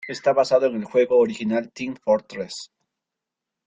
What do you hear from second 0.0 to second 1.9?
Está basado en el juego original